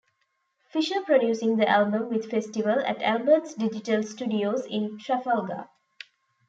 [0.71, 5.69] Fisher producing the album with Festival, at Alberts Digital Studios in Trafalgar.